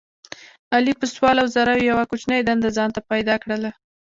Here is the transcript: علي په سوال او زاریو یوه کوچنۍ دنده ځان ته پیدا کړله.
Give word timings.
علي 0.75 0.93
په 0.99 1.05
سوال 1.13 1.35
او 1.41 1.47
زاریو 1.55 1.87
یوه 1.91 2.03
کوچنۍ 2.11 2.39
دنده 2.43 2.69
ځان 2.77 2.89
ته 2.95 3.01
پیدا 3.11 3.35
کړله. 3.43 3.71